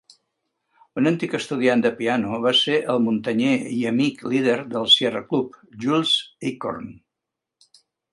[0.99, 5.61] Un antic estudiant de piano va ser el muntanyer i amic líder del Sierra Club,
[5.85, 6.15] Jules
[6.51, 6.89] Eichorn.